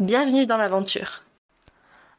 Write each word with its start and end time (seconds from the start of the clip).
Bienvenue 0.00 0.44
dans 0.44 0.56
l'aventure. 0.56 1.22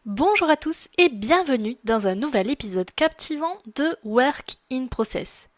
Bonjour 0.05 0.49
à 0.49 0.55
tous 0.55 0.87
et 0.97 1.09
bienvenue 1.09 1.75
dans 1.83 2.07
un 2.07 2.15
nouvel 2.15 2.49
épisode 2.49 2.89
captivant 2.91 3.57
de 3.75 3.97
Work 4.05 4.55
in 4.71 4.87
Process. 4.87 5.49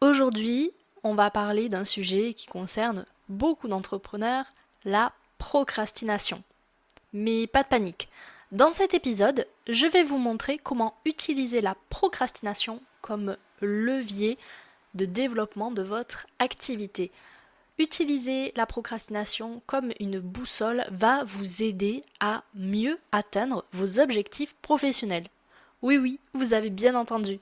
Aujourd'hui, 0.00 0.72
on 1.04 1.14
va 1.14 1.30
parler 1.30 1.68
d'un 1.68 1.84
sujet 1.84 2.34
qui 2.34 2.48
concerne 2.48 3.06
beaucoup 3.28 3.68
d'entrepreneurs, 3.68 4.46
la 4.84 5.12
procrastination. 5.38 6.42
Mais 7.12 7.46
pas 7.46 7.62
de 7.62 7.68
panique. 7.68 8.08
Dans 8.50 8.72
cet 8.72 8.92
épisode, 8.92 9.46
je 9.68 9.86
vais 9.86 10.02
vous 10.02 10.18
montrer 10.18 10.58
comment 10.58 10.94
utiliser 11.04 11.60
la 11.60 11.76
procrastination 11.90 12.82
comme 13.02 13.36
levier 13.60 14.36
de 14.94 15.04
développement 15.04 15.70
de 15.70 15.82
votre 15.82 16.26
activité. 16.40 17.12
Utiliser 17.78 18.52
la 18.56 18.66
procrastination 18.66 19.62
comme 19.66 19.92
une 19.98 20.20
boussole 20.20 20.84
va 20.90 21.24
vous 21.24 21.62
aider 21.62 22.04
à 22.20 22.42
mieux 22.54 22.98
atteindre 23.12 23.64
vos 23.72 23.98
objectifs 23.98 24.54
professionnels. 24.62 25.26
Oui 25.80 25.96
oui, 25.96 26.20
vous 26.34 26.54
avez 26.54 26.70
bien 26.70 26.94
entendu. 26.94 27.40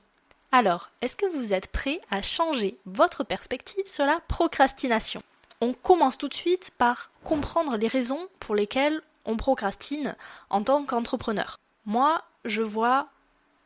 Alors, 0.51 0.89
est-ce 1.01 1.15
que 1.15 1.25
vous 1.25 1.53
êtes 1.53 1.67
prêt 1.67 2.01
à 2.09 2.21
changer 2.21 2.77
votre 2.85 3.23
perspective 3.23 3.85
sur 3.85 4.05
la 4.05 4.19
procrastination? 4.27 5.21
On 5.61 5.73
commence 5.73 6.17
tout 6.17 6.27
de 6.27 6.33
suite 6.33 6.71
par 6.77 7.11
comprendre 7.23 7.77
les 7.77 7.87
raisons 7.87 8.27
pour 8.39 8.55
lesquelles 8.55 9.01
on 9.25 9.37
procrastine 9.37 10.15
en 10.49 10.63
tant 10.63 10.83
qu'entrepreneur. 10.83 11.59
Moi, 11.85 12.23
je 12.45 12.63
vois 12.63 13.09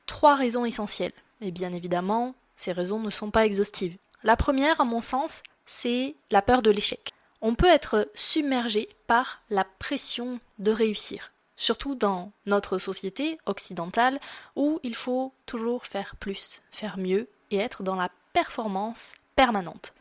trois 0.05 0.35
raisons 0.35 0.65
essentielles. 0.65 1.13
Et 1.41 1.51
bien 1.51 1.71
évidemment, 1.71 2.35
ces 2.55 2.71
raisons 2.71 2.99
ne 2.99 3.09
sont 3.09 3.31
pas 3.31 3.45
exhaustives. 3.45 3.97
La 4.23 4.35
première, 4.35 4.81
à 4.81 4.85
mon 4.85 5.01
sens, 5.01 5.43
c'est 5.65 6.15
la 6.31 6.41
peur 6.41 6.61
de 6.61 6.71
l'échec. 6.71 7.09
On 7.41 7.55
peut 7.55 7.67
être 7.67 8.09
submergé 8.15 8.89
par 9.07 9.43
la 9.49 9.63
pression 9.63 10.39
de 10.57 10.71
réussir, 10.71 11.31
surtout 11.55 11.95
dans 11.95 12.31
notre 12.45 12.77
société 12.77 13.37
occidentale 13.45 14.19
où 14.55 14.79
il 14.83 14.95
faut 14.95 15.33
toujours 15.45 15.85
faire 15.85 16.15
plus, 16.19 16.61
faire 16.71 16.97
mieux 16.97 17.29
et 17.51 17.57
être 17.57 17.83
dans 17.83 17.95
la 17.95 18.09
performance 18.33 19.13
permanente. 19.35 19.93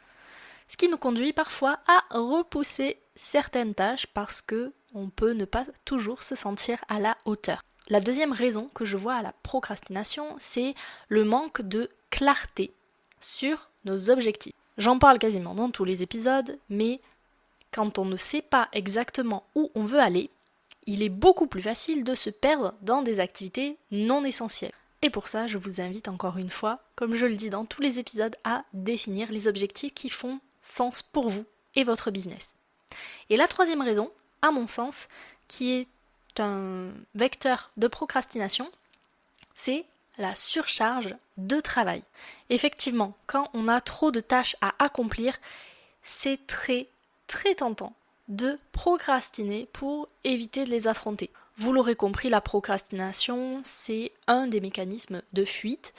Ce 0.69 0.77
qui 0.77 0.89
nous 0.89 0.97
conduit 0.97 1.33
parfois 1.33 1.79
à 1.87 2.03
repousser 2.17 2.99
certaines 3.15 3.75
tâches 3.75 4.07
parce 4.07 4.41
que 4.41 4.73
on 4.95 5.09
peut 5.09 5.33
ne 5.33 5.45
pas 5.45 5.67
toujours 5.85 6.23
se 6.23 6.35
sentir 6.35 6.79
à 6.89 7.01
la 7.01 7.17
hauteur. 7.25 7.63
La 7.89 8.01
deuxième 8.01 8.33
raison 8.33 8.71
que 8.75 8.85
je 8.85 8.97
vois 8.97 9.17
à 9.17 9.23
la 9.23 9.33
procrastination, 9.43 10.35
c'est 10.39 10.75
le 11.09 11.25
manque 11.25 11.61
de 11.61 11.91
clarté 12.11 12.73
sur 13.21 13.69
nos 13.85 14.09
objectifs. 14.09 14.55
J'en 14.79 14.99
parle 14.99 15.19
quasiment 15.19 15.55
dans 15.55 15.71
tous 15.71 15.85
les 15.85 16.03
épisodes, 16.03 16.59
mais 16.69 17.01
quand 17.73 17.99
on 17.99 18.05
ne 18.05 18.17
sait 18.17 18.43
pas 18.43 18.69
exactement 18.73 19.45
où 19.55 19.71
on 19.75 19.85
veut 19.85 20.01
aller, 20.01 20.31
il 20.87 21.03
est 21.03 21.09
beaucoup 21.09 21.47
plus 21.47 21.63
facile 21.63 22.05
de 22.05 22.15
se 22.15 22.31
perdre 22.31 22.75
dans 22.83 23.03
des 23.03 23.21
activités 23.21 23.77
non 23.91 24.25
essentielles. 24.25 24.73
Et 25.03 25.11
pour 25.11 25.29
ça, 25.29 25.47
je 25.47 25.59
vous 25.59 25.81
invite 25.81 26.09
encore 26.09 26.39
une 26.39 26.51
fois, 26.51 26.81
comme 26.95 27.15
je 27.15 27.27
le 27.27 27.37
dis 27.37 27.51
dans 27.51 27.65
tous 27.65 27.83
les 27.83 27.99
épisodes, 27.99 28.37
à 28.45 28.65
définir 28.73 29.31
les 29.31 29.49
objectifs 29.49 29.95
qui 29.95 30.09
font 30.09 30.41
sens 30.61 31.03
pour 31.03 31.29
vous 31.29 31.45
et 31.75 31.85
votre 31.85 32.11
business. 32.11 32.55
Et 33.29 33.37
la 33.37 33.49
troisième 33.49 33.83
raison, 33.83 34.11
à 34.43 34.51
mon 34.51 34.67
sens, 34.67 35.09
qui 35.49 35.73
est 35.73 36.41
un 36.41 36.91
vecteur 37.15 37.71
de 37.77 37.87
procrastination, 37.87 38.71
c'est 39.55 39.85
la 40.19 40.35
surcharge 40.35 41.15
de 41.37 41.61
travail. 41.61 42.03
Effectivement, 42.51 43.15
quand 43.27 43.51
on 43.55 43.69
a 43.69 43.81
trop 43.81 44.11
de 44.11 44.21
tâches 44.21 44.57
à 44.61 44.75
accomplir, 44.79 45.39
c'est 46.03 46.47
très 46.47 46.89
très 47.27 47.55
tentant 47.55 47.95
de 48.29 48.59
procrastiner 48.73 49.69
pour 49.73 50.09
éviter 50.25 50.65
de 50.65 50.71
les 50.71 50.89
affronter. 50.89 51.31
Vous 51.57 51.73
l'aurez 51.73 51.95
compris, 51.95 52.31
la 52.31 52.41
procrastination, 52.41 53.61
c'est 53.63 54.13
un 54.27 54.47
des 54.47 54.61
mécanismes 54.61 55.23
de 55.33 55.45
fuite 55.45 55.95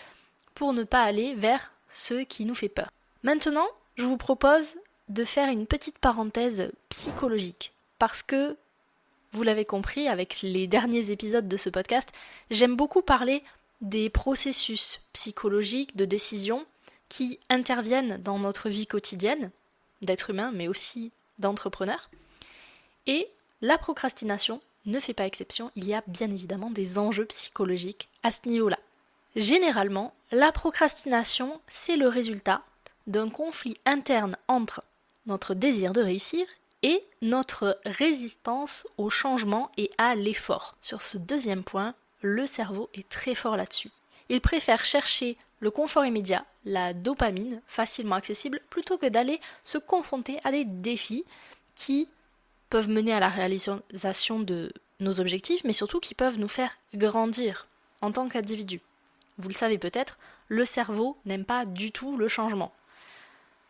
pour 0.53 0.73
ne 0.73 0.83
pas 0.83 1.03
aller 1.03 1.33
vers 1.35 1.71
ce 1.87 2.23
qui 2.23 2.45
nous 2.45 2.55
fait 2.55 2.69
peur. 2.69 2.89
Maintenant, 3.23 3.67
je 3.95 4.03
vous 4.03 4.17
propose 4.17 4.77
de 5.09 5.23
faire 5.23 5.49
une 5.49 5.67
petite 5.67 5.99
parenthèse 5.99 6.71
psychologique 6.89 7.73
parce 7.99 8.23
que 8.23 8.57
vous 9.31 9.43
l'avez 9.43 9.65
compris 9.65 10.07
avec 10.07 10.41
les 10.41 10.67
derniers 10.67 11.11
épisodes 11.11 11.47
de 11.47 11.57
ce 11.57 11.69
podcast, 11.69 12.09
j'aime 12.51 12.75
beaucoup 12.75 13.01
parler 13.01 13.43
des 13.81 14.09
processus 14.09 15.01
psychologiques 15.13 15.95
de 15.95 16.05
décision 16.05 16.65
qui 17.09 17.39
interviennent 17.49 18.17
dans 18.17 18.39
notre 18.39 18.69
vie 18.69 18.87
quotidienne, 18.87 19.51
d'être 20.01 20.29
humain, 20.29 20.51
mais 20.53 20.67
aussi 20.67 21.11
d'entrepreneur. 21.39 22.09
Et 23.07 23.29
la 23.61 23.77
procrastination 23.77 24.61
ne 24.85 24.99
fait 24.99 25.13
pas 25.13 25.25
exception, 25.25 25.71
il 25.75 25.87
y 25.87 25.93
a 25.93 26.03
bien 26.07 26.29
évidemment 26.29 26.69
des 26.69 26.97
enjeux 26.99 27.25
psychologiques 27.25 28.09
à 28.23 28.31
ce 28.31 28.47
niveau-là. 28.47 28.79
Généralement, 29.35 30.13
la 30.31 30.51
procrastination, 30.51 31.59
c'est 31.67 31.97
le 31.97 32.07
résultat 32.07 32.61
d'un 33.07 33.29
conflit 33.29 33.77
interne 33.85 34.37
entre 34.47 34.83
notre 35.25 35.53
désir 35.53 35.93
de 35.93 36.01
réussir 36.01 36.45
et 36.83 37.03
notre 37.21 37.79
résistance 37.85 38.87
au 38.97 39.09
changement 39.09 39.71
et 39.77 39.89
à 39.97 40.15
l'effort. 40.15 40.75
Sur 40.81 41.01
ce 41.01 41.17
deuxième 41.17 41.63
point, 41.63 41.95
le 42.21 42.47
cerveau 42.47 42.89
est 42.93 43.07
très 43.09 43.35
fort 43.35 43.57
là-dessus. 43.57 43.91
Il 44.29 44.41
préfère 44.41 44.83
chercher 44.85 45.37
le 45.59 45.71
confort 45.71 46.05
immédiat, 46.05 46.45
la 46.65 46.93
dopamine, 46.93 47.61
facilement 47.67 48.15
accessible, 48.15 48.61
plutôt 48.69 48.97
que 48.97 49.05
d'aller 49.05 49.39
se 49.63 49.77
confronter 49.77 50.39
à 50.43 50.51
des 50.51 50.65
défis 50.65 51.25
qui 51.75 52.09
peuvent 52.69 52.89
mener 52.89 53.13
à 53.13 53.19
la 53.19 53.29
réalisation 53.29 54.39
de 54.39 54.71
nos 54.99 55.19
objectifs, 55.19 55.63
mais 55.63 55.73
surtout 55.73 55.99
qui 55.99 56.15
peuvent 56.15 56.39
nous 56.39 56.47
faire 56.47 56.75
grandir 56.93 57.67
en 58.01 58.11
tant 58.11 58.27
qu'individu. 58.27 58.81
Vous 59.37 59.49
le 59.49 59.53
savez 59.53 59.77
peut-être, 59.77 60.17
le 60.47 60.65
cerveau 60.65 61.17
n'aime 61.25 61.45
pas 61.45 61.65
du 61.65 61.91
tout 61.91 62.17
le 62.17 62.27
changement. 62.27 62.73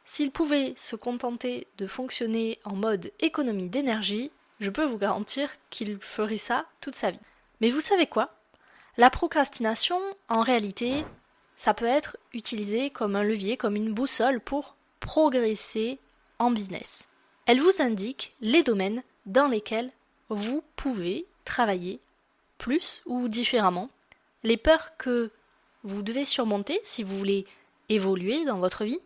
S'il 0.06 0.32
pouvait 0.32 0.74
se 0.78 0.96
contenter 0.96 1.68
de 1.78 1.88
fonctionner 1.88 2.60
en 2.64 2.76
mode 2.76 3.12
économie 3.20 3.70
d'énergie, 3.70 4.32
je 4.60 4.70
peux 4.70 4.86
vous 4.86 5.00
garantir 5.00 5.50
qu'il 5.72 5.98
ferait 6.00 6.38
ça 6.38 6.66
toute 6.80 6.96
sa 6.96 7.12
vie. 7.12 7.20
Mais 7.60 7.72
vous 7.72 7.82
savez 7.82 8.06
quoi? 8.06 8.35
La 8.98 9.10
procrastination, 9.10 10.00
en 10.30 10.42
réalité, 10.42 11.04
ça 11.58 11.74
peut 11.74 11.86
être 11.86 12.18
utilisé 12.34 12.90
comme 12.90 13.16
un 13.16 13.24
levier, 13.24 13.58
comme 13.58 13.76
une 13.76 13.94
boussole 13.94 14.40
pour 14.40 14.76
progresser 15.02 16.00
en 16.40 16.50
business. 16.50 17.08
Elle 17.46 17.60
vous 17.60 17.82
indique 17.82 18.34
les 18.40 18.64
domaines 18.64 19.04
dans 19.26 19.48
lesquels 19.48 19.92
vous 20.30 20.64
pouvez 20.78 21.26
travailler 21.44 22.00
plus 22.58 23.02
ou 23.06 23.28
différemment, 23.28 23.90
les 24.44 24.58
peurs 24.58 24.96
que 24.98 25.30
vous 25.84 26.02
devez 26.02 26.26
surmonter 26.26 26.80
si 26.86 27.04
vous 27.04 27.18
voulez 27.18 27.46
évoluer 27.90 28.46
dans 28.46 28.60
votre 28.60 28.86
vie, 28.86 29.00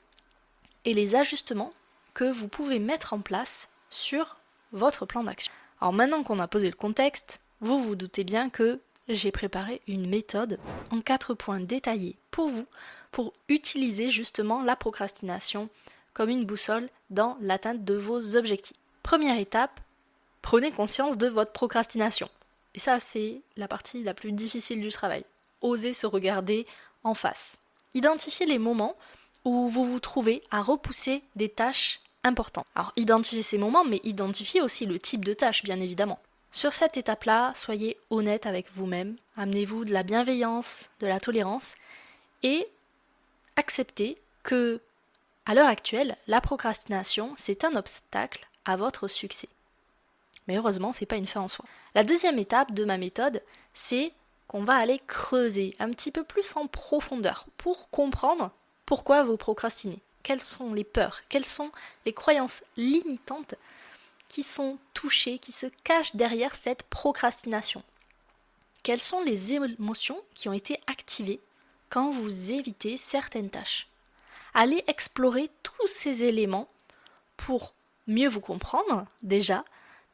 et 0.86 0.94
les 0.94 1.16
ajustements 1.16 1.74
que 2.14 2.32
vous 2.32 2.48
pouvez 2.48 2.80
mettre 2.80 3.14
en 3.14 3.20
place 3.20 3.70
sur 3.90 4.38
votre 4.72 5.06
plan 5.06 5.24
d'action. 5.24 5.52
Alors 5.82 5.94
maintenant 5.94 6.24
qu'on 6.24 6.40
a 6.40 6.48
posé 6.48 6.70
le 6.70 6.76
contexte, 6.76 7.42
vous 7.60 7.80
vous 7.80 7.96
doutez 7.96 8.24
bien 8.24 8.50
que 8.50 8.80
j'ai 9.09 9.32
préparé 9.32 9.82
une 9.88 10.08
méthode 10.08 10.59
en 10.91 11.02
quatre 11.02 11.34
points 11.34 11.59
détaillés 11.59 12.16
pour 12.32 12.47
vous, 12.47 12.66
pour 13.11 13.34
utiliser 13.50 14.09
justement 14.09 14.61
la 14.61 14.76
procrastination 14.76 15.70
comme 16.14 16.29
une 16.29 16.46
boussole 16.46 16.90
dans 17.09 17.38
l'atteinte 17.41 17.84
de 17.84 17.96
vos 17.96 18.35
objectifs. 18.35 18.78
Première 19.03 19.40
étape, 19.40 19.79
prenez 20.41 20.72
conscience 20.72 21.17
de 21.17 21.28
votre 21.28 21.52
procrastination. 21.52 22.29
Et 22.76 22.79
ça, 22.79 23.00
c'est 23.00 23.41
la 23.58 23.67
partie 23.67 24.03
la 24.03 24.14
plus 24.14 24.32
difficile 24.32 24.82
du 24.82 24.90
travail. 24.90 25.26
Osez 25.61 25.94
se 25.94 26.06
regarder 26.06 26.67
en 27.03 27.14
face. 27.14 27.59
Identifiez 27.96 28.46
les 28.46 28.59
moments 28.59 28.96
où 29.44 29.67
vous 29.67 29.85
vous 29.85 30.00
trouvez 30.00 30.44
à 30.52 30.61
repousser 30.61 31.23
des 31.35 31.50
tâches 31.50 32.02
importantes. 32.23 32.67
Alors, 32.76 32.94
identifiez 32.96 33.41
ces 33.41 33.58
moments, 33.58 33.85
mais 33.85 34.02
identifiez 34.03 34.61
aussi 34.61 34.85
le 34.85 35.00
type 35.00 35.26
de 35.26 35.34
tâche, 35.34 35.64
bien 35.64 35.79
évidemment. 35.79 36.20
Sur 36.51 36.73
cette 36.73 36.97
étape-là, 36.97 37.53
soyez 37.53 37.97
honnête 38.09 38.46
avec 38.46 38.72
vous-même, 38.72 39.17
amenez-vous 39.37 39.85
de 39.85 39.93
la 39.93 40.03
bienveillance, 40.03 40.90
de 40.99 41.07
la 41.07 41.19
tolérance 41.19 41.75
et 42.41 42.67
acceptez 43.55 44.17
que, 44.43 44.81
à 45.46 45.53
l'heure 45.53 45.67
actuelle, 45.67 46.17
la 46.28 46.41
procrastination, 46.41 47.34
c'est 47.37 47.63
un 47.63 47.75
obstacle 47.75 48.47
à 48.66 48.78
votre 48.78 49.07
succès. 49.07 49.49
Mais 50.47 50.57
heureusement, 50.57 50.91
c'est 50.91 51.05
pas 51.05 51.17
une 51.17 51.28
fin 51.28 51.41
en 51.41 51.47
soi. 51.47 51.66
La 51.93 52.03
deuxième 52.03 52.40
étape 52.40 52.73
de 52.73 52.84
ma 52.84 52.97
méthode, 52.97 53.43
c'est 53.75 54.11
qu'on 54.47 54.63
va 54.63 54.73
aller 54.75 54.99
creuser 55.05 55.75
un 55.78 55.91
petit 55.91 56.11
peu 56.11 56.23
plus 56.23 56.55
en 56.55 56.66
profondeur 56.66 57.46
pour 57.57 57.91
comprendre 57.91 58.51
pourquoi 58.87 59.23
vous 59.23 59.37
procrastinez. 59.37 59.99
Quelles 60.23 60.41
sont 60.41 60.73
les 60.73 60.84
peurs? 60.84 61.22
Quelles 61.29 61.46
sont 61.46 61.72
les 62.07 62.13
croyances 62.13 62.63
limitantes 62.75 63.53
qui 64.29 64.43
sont 64.43 64.78
touchées, 64.93 65.40
qui 65.40 65.52
se 65.52 65.66
cachent 65.84 66.16
derrière 66.16 66.55
cette 66.55 66.84
procrastination 66.84 67.84
Quelles 68.84 69.02
sont 69.02 69.22
les 69.22 69.53
émotions 69.53 70.22
qui 70.34 70.47
ont 70.47 70.53
été 70.53 70.79
activées 70.87 71.41
quand 71.90 72.11
vous 72.11 72.52
évitez 72.52 72.96
certaines 72.96 73.49
tâches? 73.49 73.87
Allez 74.53 74.84
explorer 74.87 75.49
tous 75.64 75.87
ces 75.87 76.23
éléments 76.23 76.70
pour 77.35 77.73
mieux 78.08 78.29
vous 78.29 78.40
comprendre 78.40 79.05
déjà, 79.22 79.66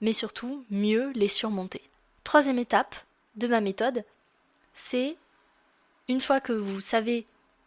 mais 0.01 0.13
surtout 0.13 0.65
mieux 0.69 1.11
les 1.13 1.27
surmonter. 1.27 1.81
Troisième 2.23 2.59
étape 2.59 2.95
de 3.35 3.47
ma 3.47 3.61
méthode, 3.61 4.03
c'est 4.73 5.15
une 6.07 6.21
fois 6.21 6.39
que 6.39 6.53
vous 6.53 6.81
savez 6.81 7.25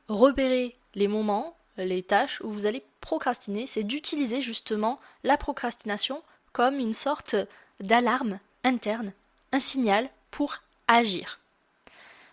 repérer 0.08 0.76
les 0.94 1.08
moments, 1.08 1.56
les 1.76 2.02
tâches 2.02 2.40
où 2.40 2.50
vous 2.50 2.66
allez 2.66 2.82
procrastiner, 3.00 3.66
c'est 3.66 3.84
d'utiliser 3.84 4.42
justement 4.42 5.00
la 5.24 5.36
procrastination 5.36 6.22
comme 6.52 6.78
une 6.78 6.94
sorte 6.94 7.36
d'alarme 7.80 8.38
interne, 8.64 9.12
un 9.52 9.60
signal 9.60 10.08
pour 10.30 10.56
agir. 10.86 11.40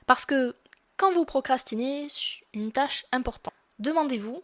Parce 0.07 0.25
que 0.25 0.55
quand 0.97 1.11
vous 1.11 1.25
procrastinez 1.25 2.07
une 2.53 2.71
tâche 2.71 3.05
importante, 3.11 3.53
demandez-vous 3.79 4.41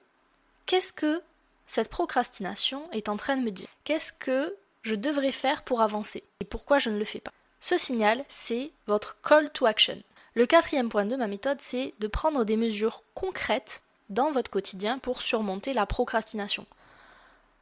qu'est-ce 0.66 0.94
que 0.94 1.22
cette 1.66 1.90
procrastination 1.90 2.90
est 2.92 3.10
en 3.10 3.18
train 3.18 3.38
de 3.38 3.44
me 3.44 3.52
dire? 3.52 3.70
Qu'est-ce 3.84 4.12
que 4.12 4.56
je 4.82 4.96
devrais 4.96 5.32
faire 5.32 5.64
pour 5.64 5.82
avancer? 5.82 6.24
Et 6.40 6.46
pourquoi 6.46 6.80
je 6.80 6.90
ne 6.90 6.98
le 6.98 7.06
fais 7.06 7.20
pas? 7.20 7.32
Ce 7.60 7.78
signal, 7.78 8.26
c'est 8.28 8.72
votre 8.88 9.22
call 9.22 9.52
to 9.52 9.66
action. 9.66 10.02
Le 10.34 10.46
quatrième 10.46 10.90
point 10.90 11.06
de 11.06 11.16
ma 11.16 11.28
méthode, 11.28 11.62
c'est 11.62 11.94
de 12.00 12.08
prendre 12.08 12.44
des 12.44 12.58
mesures 12.58 13.04
concrètes 13.14 13.84
dans 14.10 14.32
votre 14.32 14.52
quotidien 14.52 15.00
pour 15.00 15.22
surmonter 15.22 15.74
la 15.74 15.86
procrastination. 15.86 16.66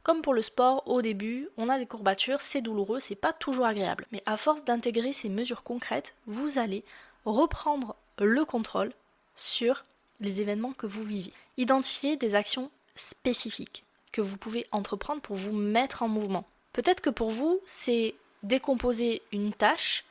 Comme 0.02 0.22
pour 0.22 0.32
le 0.32 0.42
sport, 0.42 0.82
au 0.86 1.02
début, 1.02 1.48
on 1.56 1.68
a 1.68 1.78
des 1.78 1.86
courbatures, 1.86 2.40
c'est 2.40 2.62
douloureux, 2.62 3.00
c'est 3.00 3.14
pas 3.14 3.32
toujours 3.32 3.66
agréable. 3.66 4.06
Mais 4.12 4.22
à 4.26 4.36
force 4.36 4.64
d'intégrer 4.64 5.12
ces 5.12 5.28
mesures 5.28 5.62
concrètes, 5.62 6.14
vous 6.26 6.58
allez 6.58 6.84
reprendre 7.26 7.96
le 8.18 8.44
contrôle 8.44 8.92
sur 9.34 9.84
les 10.20 10.40
événements 10.40 10.72
que 10.72 10.86
vous 10.86 11.04
vivez. 11.04 11.32
Identifiez 11.58 12.16
des 12.16 12.34
actions 12.34 12.70
spécifiques 12.96 13.84
que 14.12 14.20
vous 14.20 14.38
pouvez 14.38 14.66
entreprendre 14.72 15.20
pour 15.20 15.36
vous 15.36 15.52
mettre 15.52 16.02
en 16.02 16.08
mouvement. 16.08 16.44
Peut-être 16.72 17.00
que 17.00 17.10
pour 17.10 17.30
vous, 17.30 17.60
c'est 17.66 18.14
décomposer 18.42 19.22
une 19.32 19.52
tâche 19.52 20.04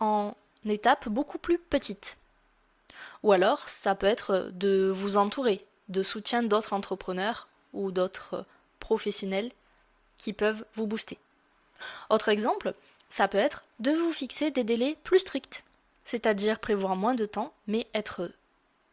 en 0.00 0.34
étape 0.66 1.08
beaucoup 1.08 1.38
plus 1.38 1.58
petite. 1.58 2.18
Ou 3.22 3.32
alors, 3.32 3.68
ça 3.68 3.94
peut 3.94 4.06
être 4.06 4.50
de 4.52 4.90
vous 4.90 5.16
entourer 5.16 5.64
de 5.88 6.02
soutien 6.02 6.42
d'autres 6.42 6.72
entrepreneurs 6.72 7.48
ou 7.72 7.90
d'autres 7.90 8.44
professionnels 8.84 9.50
qui 10.18 10.34
peuvent 10.34 10.64
vous 10.74 10.86
booster. 10.86 11.18
Autre 12.10 12.28
exemple, 12.28 12.74
ça 13.08 13.28
peut 13.28 13.38
être 13.38 13.64
de 13.80 13.90
vous 13.90 14.12
fixer 14.12 14.50
des 14.50 14.62
délais 14.62 14.96
plus 15.02 15.20
stricts, 15.20 15.64
c'est-à-dire 16.04 16.60
prévoir 16.60 16.94
moins 16.94 17.14
de 17.14 17.24
temps, 17.24 17.54
mais 17.66 17.86
être 17.94 18.30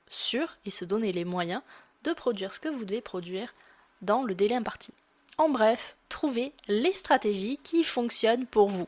sûr 0.09 0.57
et 0.65 0.71
se 0.71 0.85
donner 0.85 1.11
les 1.11 1.25
moyens 1.25 1.61
de 2.03 2.13
produire 2.13 2.53
ce 2.53 2.61
que 2.61 2.69
vous 2.69 2.85
devez 2.85 3.01
produire 3.01 3.53
dans 4.01 4.23
le 4.23 4.33
délai 4.33 4.55
imparti. 4.55 4.93
En 5.37 5.49
bref, 5.49 5.95
trouvez 6.07 6.53
les 6.67 6.93
stratégies 6.93 7.59
qui 7.61 7.83
fonctionnent 7.83 8.47
pour 8.47 8.69
vous. 8.69 8.87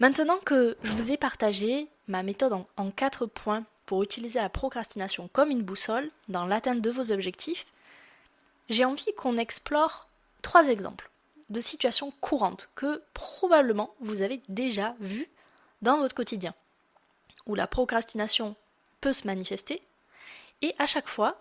Maintenant 0.00 0.38
que 0.38 0.76
je 0.82 0.92
vous 0.92 1.12
ai 1.12 1.16
partagé 1.18 1.88
ma 2.06 2.22
méthode 2.22 2.64
en, 2.76 2.90
quatre 2.90 3.26
points 3.26 3.64
pour 3.84 4.02
utiliser 4.02 4.38
la 4.38 4.48
procrastination 4.48 5.28
comme 5.32 5.50
une 5.50 5.62
boussole 5.62 6.10
dans 6.28 6.46
l'atteinte 6.46 6.80
de 6.80 6.90
vos 6.90 7.12
objectifs, 7.12 7.66
j'ai 8.70 8.84
envie 8.84 9.12
qu'on 9.14 9.36
explore 9.36 10.07
trois 10.42 10.68
exemples 10.68 11.10
de 11.50 11.60
situations 11.60 12.12
courantes 12.20 12.70
que 12.74 13.02
probablement 13.14 13.94
vous 14.00 14.22
avez 14.22 14.42
déjà 14.48 14.94
vues 15.00 15.28
dans 15.82 15.98
votre 15.98 16.14
quotidien, 16.14 16.54
où 17.46 17.54
la 17.54 17.66
procrastination 17.66 18.56
peut 19.00 19.12
se 19.12 19.26
manifester, 19.26 19.82
et 20.60 20.74
à 20.78 20.86
chaque 20.86 21.08
fois, 21.08 21.40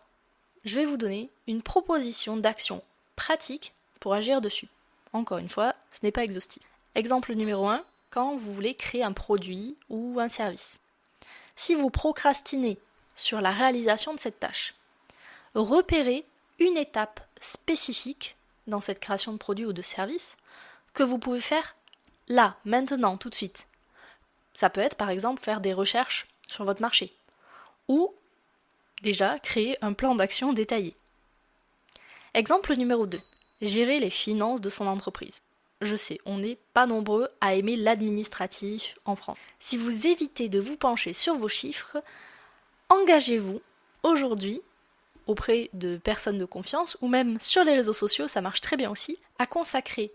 je 0.63 0.75
vais 0.75 0.85
vous 0.85 0.97
donner 0.97 1.29
une 1.47 1.61
proposition 1.61 2.37
d'action 2.37 2.83
pratique 3.15 3.73
pour 3.99 4.13
agir 4.13 4.41
dessus. 4.41 4.69
Encore 5.13 5.39
une 5.39 5.49
fois, 5.49 5.73
ce 5.91 5.99
n'est 6.03 6.11
pas 6.11 6.23
exhaustif. 6.23 6.63
Exemple 6.95 7.33
numéro 7.33 7.67
1, 7.67 7.83
quand 8.09 8.35
vous 8.35 8.53
voulez 8.53 8.75
créer 8.75 9.03
un 9.03 9.13
produit 9.13 9.75
ou 9.89 10.19
un 10.19 10.29
service. 10.29 10.79
Si 11.55 11.73
vous 11.73 11.89
procrastinez 11.89 12.77
sur 13.15 13.41
la 13.41 13.51
réalisation 13.51 14.13
de 14.13 14.19
cette 14.19 14.39
tâche, 14.39 14.75
repérez 15.55 16.25
une 16.59 16.77
étape 16.77 17.19
spécifique 17.39 18.36
dans 18.67 18.81
cette 18.81 18.99
création 18.99 19.33
de 19.33 19.37
produit 19.37 19.65
ou 19.65 19.73
de 19.73 19.81
service 19.81 20.37
que 20.93 21.03
vous 21.03 21.17
pouvez 21.17 21.41
faire 21.41 21.75
là, 22.27 22.57
maintenant, 22.65 23.17
tout 23.17 23.29
de 23.29 23.35
suite. 23.35 23.67
Ça 24.53 24.69
peut 24.69 24.81
être 24.81 24.97
par 24.97 25.09
exemple 25.09 25.41
faire 25.41 25.61
des 25.61 25.73
recherches 25.73 26.27
sur 26.47 26.65
votre 26.65 26.81
marché 26.81 27.13
ou 27.87 28.13
déjà 29.01 29.39
créer 29.39 29.77
un 29.81 29.93
plan 29.93 30.15
d'action 30.15 30.53
détaillé. 30.53 30.95
Exemple 32.33 32.75
numéro 32.75 33.07
2. 33.07 33.19
Gérer 33.61 33.99
les 33.99 34.09
finances 34.09 34.61
de 34.61 34.69
son 34.69 34.87
entreprise 34.87 35.41
je 35.81 35.95
sais, 35.95 36.19
on 36.25 36.39
n'est 36.39 36.57
pas 36.73 36.87
nombreux 36.87 37.29
à 37.41 37.53
aimer 37.53 37.75
l'administratif 37.75 38.97
en 39.05 39.15
France. 39.15 39.37
Si 39.59 39.77
vous 39.77 40.07
évitez 40.07 40.49
de 40.49 40.59
vous 40.59 40.77
pencher 40.77 41.13
sur 41.13 41.35
vos 41.35 41.47
chiffres, 41.47 42.01
engagez-vous 42.89 43.61
aujourd'hui 44.03 44.61
auprès 45.27 45.69
de 45.73 45.97
personnes 45.97 46.37
de 46.37 46.45
confiance 46.45 46.97
ou 47.01 47.07
même 47.07 47.39
sur 47.39 47.63
les 47.63 47.75
réseaux 47.75 47.93
sociaux, 47.93 48.27
ça 48.27 48.41
marche 48.41 48.61
très 48.61 48.77
bien 48.77 48.89
aussi, 48.89 49.19
à 49.39 49.45
consacrer 49.45 50.11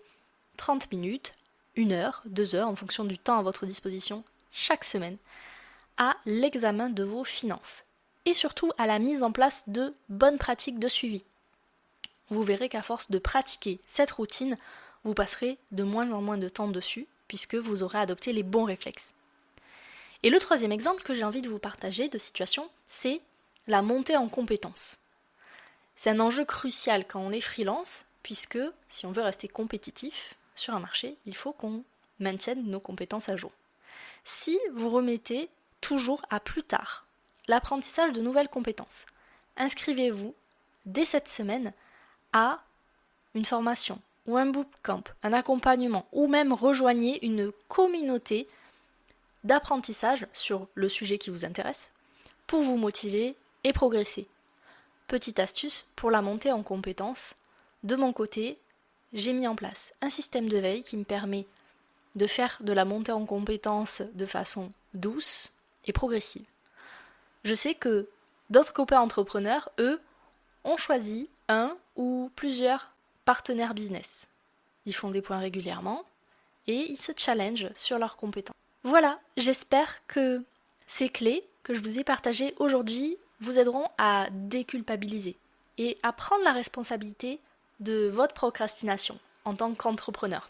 30 0.57 0.91
minutes, 0.91 1.33
1 1.77 1.91
heure, 1.91 2.21
2 2.25 2.55
heures 2.55 2.67
en 2.67 2.75
fonction 2.75 3.05
du 3.05 3.17
temps 3.17 3.39
à 3.39 3.43
votre 3.43 3.65
disposition 3.65 4.23
chaque 4.51 4.83
semaine 4.83 5.17
à 5.97 6.15
l'examen 6.25 6.89
de 6.89 7.03
vos 7.03 7.23
finances 7.23 7.83
et 8.25 8.33
surtout 8.33 8.71
à 8.77 8.87
la 8.87 8.99
mise 8.99 9.23
en 9.23 9.31
place 9.31 9.63
de 9.67 9.93
bonnes 10.09 10.37
pratiques 10.37 10.79
de 10.79 10.87
suivi. 10.87 11.23
Vous 12.29 12.41
verrez 12.41 12.69
qu'à 12.69 12.81
force 12.81 13.11
de 13.11 13.19
pratiquer 13.19 13.79
cette 13.85 14.11
routine, 14.11 14.57
vous 15.03 15.13
passerez 15.13 15.57
de 15.71 15.83
moins 15.83 16.11
en 16.11 16.21
moins 16.21 16.37
de 16.37 16.49
temps 16.49 16.67
dessus, 16.67 17.07
puisque 17.27 17.55
vous 17.55 17.83
aurez 17.83 17.99
adopté 17.99 18.33
les 18.33 18.43
bons 18.43 18.63
réflexes. 18.63 19.13
Et 20.23 20.29
le 20.29 20.39
troisième 20.39 20.71
exemple 20.71 21.03
que 21.03 21.13
j'ai 21.13 21.25
envie 21.25 21.41
de 21.41 21.49
vous 21.49 21.59
partager 21.59 22.07
de 22.07 22.17
situation, 22.17 22.69
c'est 22.85 23.21
la 23.67 23.81
montée 23.81 24.15
en 24.15 24.29
compétences. 24.29 24.97
C'est 25.95 26.09
un 26.09 26.19
enjeu 26.19 26.45
crucial 26.45 27.05
quand 27.07 27.19
on 27.19 27.31
est 27.31 27.41
freelance, 27.41 28.05
puisque 28.23 28.59
si 28.87 29.05
on 29.05 29.11
veut 29.11 29.21
rester 29.21 29.47
compétitif 29.47 30.35
sur 30.55 30.73
un 30.73 30.79
marché, 30.79 31.17
il 31.25 31.35
faut 31.35 31.53
qu'on 31.53 31.83
maintienne 32.19 32.63
nos 32.65 32.79
compétences 32.79 33.29
à 33.29 33.37
jour. 33.37 33.51
Si 34.23 34.59
vous 34.73 34.89
remettez 34.89 35.49
toujours 35.81 36.21
à 36.29 36.39
plus 36.39 36.63
tard 36.63 37.05
l'apprentissage 37.47 38.13
de 38.13 38.21
nouvelles 38.21 38.49
compétences, 38.49 39.05
inscrivez-vous 39.57 40.33
dès 40.85 41.05
cette 41.05 41.27
semaine 41.27 41.73
à 42.31 42.63
une 43.35 43.45
formation, 43.45 43.99
ou 44.27 44.37
un 44.37 44.45
bootcamp, 44.45 45.03
un 45.23 45.33
accompagnement, 45.33 46.07
ou 46.11 46.27
même 46.27 46.53
rejoignez 46.53 47.25
une 47.25 47.51
communauté 47.67 48.47
d'apprentissage 49.43 50.27
sur 50.33 50.67
le 50.75 50.87
sujet 50.87 51.17
qui 51.17 51.29
vous 51.29 51.45
intéresse 51.45 51.91
pour 52.47 52.61
vous 52.61 52.77
motiver 52.77 53.35
et 53.63 53.73
progresser. 53.73 54.27
Petite 55.13 55.37
astuce 55.37 55.85
pour 55.95 56.09
la 56.09 56.23
montée 56.23 56.51
en 56.51 56.63
compétences, 56.63 57.35
de 57.83 57.95
mon 57.95 58.13
côté, 58.13 58.57
j'ai 59.13 59.31
mis 59.31 59.45
en 59.45 59.55
place 59.55 59.93
un 60.01 60.09
système 60.09 60.49
de 60.49 60.57
veille 60.57 60.81
qui 60.81 60.97
me 60.97 61.03
permet 61.03 61.45
de 62.15 62.25
faire 62.25 62.57
de 62.61 62.73
la 62.73 62.83
montée 62.83 63.11
en 63.11 63.23
compétences 63.27 64.01
de 64.15 64.25
façon 64.25 64.71
douce 64.95 65.51
et 65.85 65.93
progressive. 65.93 66.41
Je 67.43 67.53
sais 67.53 67.75
que 67.75 68.09
d'autres 68.49 68.73
copains 68.73 69.01
entrepreneurs, 69.01 69.69
eux, 69.77 70.01
ont 70.63 70.77
choisi 70.77 71.29
un 71.47 71.77
ou 71.95 72.31
plusieurs 72.35 72.89
partenaires 73.23 73.75
business. 73.75 74.29
Ils 74.87 74.95
font 74.95 75.11
des 75.11 75.21
points 75.21 75.37
régulièrement 75.37 76.05
et 76.65 76.87
ils 76.89 76.97
se 76.97 77.11
challengent 77.15 77.69
sur 77.75 77.99
leurs 77.99 78.17
compétences. 78.17 78.55
Voilà, 78.81 79.19
j'espère 79.37 80.07
que 80.07 80.43
ces 80.87 81.09
clés 81.09 81.47
que 81.61 81.75
je 81.75 81.81
vous 81.81 81.99
ai 81.99 82.03
partagées 82.03 82.55
aujourd'hui 82.57 83.19
vous 83.39 83.59
aideront 83.59 83.87
à 83.97 84.27
déculpabiliser 84.31 85.37
et 85.77 85.97
à 86.03 86.13
prendre 86.13 86.43
la 86.43 86.53
responsabilité 86.53 87.39
de 87.79 88.09
votre 88.09 88.33
procrastination 88.33 89.19
en 89.45 89.55
tant 89.55 89.73
qu'entrepreneur. 89.73 90.49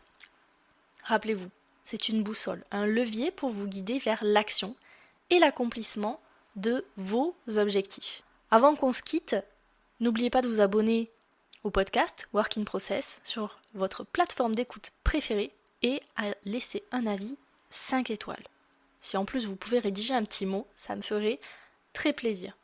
Rappelez-vous, 1.04 1.50
c'est 1.84 2.10
une 2.10 2.24
boussole, 2.24 2.64
un 2.72 2.86
levier 2.86 3.32
pour 3.32 3.50
vous 3.50 3.68
guider 3.68 4.00
vers 4.00 4.24
l'action 4.24 4.76
et 5.30 5.40
l'accomplissement 5.40 6.20
de 6.56 6.86
vos 6.98 7.36
objectifs. 7.58 8.24
Avant 8.52 8.76
qu'on 8.76 8.92
se 8.92 9.02
quitte, 9.02 9.36
n'oubliez 10.00 10.30
pas 10.30 10.42
de 10.42 10.48
vous 10.48 10.62
abonner 10.62 11.10
au 11.64 11.72
podcast 11.72 12.28
Work 12.34 12.58
in 12.58 12.64
Process 12.64 13.22
sur 13.24 13.58
votre 13.74 14.04
plateforme 14.04 14.54
d'écoute 14.54 14.92
préférée 15.04 15.52
et 15.82 16.02
à 16.16 16.26
laisser 16.46 16.84
un 16.92 17.08
avis 17.08 17.38
5 17.72 18.12
étoiles. 18.12 18.44
Si 19.00 19.18
en 19.18 19.26
plus 19.26 19.46
vous 19.46 19.56
pouvez 19.56 19.80
rédiger 19.80 20.14
un 20.14 20.24
petit 20.24 20.46
mot, 20.46 20.68
ça 20.76 20.96
me 20.96 21.02
ferait 21.02 21.40
très 21.94 22.14
plaisir. 22.14 22.56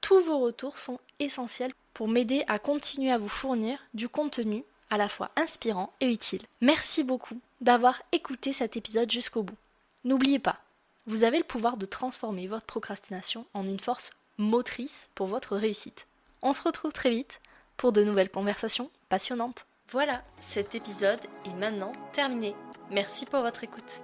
Tous 0.00 0.20
vos 0.20 0.38
retours 0.38 0.78
sont 0.78 0.98
essentiels 1.18 1.72
pour 1.94 2.08
m'aider 2.08 2.44
à 2.46 2.58
continuer 2.58 3.10
à 3.10 3.18
vous 3.18 3.28
fournir 3.28 3.78
du 3.94 4.08
contenu 4.08 4.64
à 4.90 4.96
la 4.96 5.08
fois 5.08 5.30
inspirant 5.36 5.92
et 6.00 6.10
utile. 6.10 6.42
Merci 6.60 7.02
beaucoup 7.02 7.40
d'avoir 7.60 8.00
écouté 8.12 8.52
cet 8.52 8.76
épisode 8.76 9.10
jusqu'au 9.10 9.42
bout. 9.42 9.56
N'oubliez 10.04 10.38
pas, 10.38 10.60
vous 11.06 11.24
avez 11.24 11.38
le 11.38 11.44
pouvoir 11.44 11.76
de 11.76 11.86
transformer 11.86 12.46
votre 12.46 12.66
procrastination 12.66 13.46
en 13.54 13.64
une 13.66 13.80
force 13.80 14.12
motrice 14.38 15.10
pour 15.14 15.26
votre 15.26 15.56
réussite. 15.56 16.06
On 16.42 16.52
se 16.52 16.62
retrouve 16.62 16.92
très 16.92 17.10
vite 17.10 17.40
pour 17.76 17.92
de 17.92 18.04
nouvelles 18.04 18.30
conversations 18.30 18.90
passionnantes. 19.08 19.66
Voilà, 19.90 20.22
cet 20.40 20.74
épisode 20.74 21.20
est 21.46 21.54
maintenant 21.54 21.92
terminé. 22.12 22.54
Merci 22.90 23.26
pour 23.26 23.40
votre 23.40 23.64
écoute. 23.64 24.00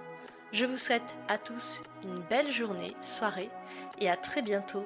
Je 0.51 0.65
vous 0.65 0.77
souhaite 0.77 1.15
à 1.27 1.37
tous 1.37 1.81
une 2.03 2.19
belle 2.29 2.51
journée, 2.51 2.95
soirée 3.01 3.49
et 3.99 4.09
à 4.09 4.17
très 4.17 4.41
bientôt 4.41 4.85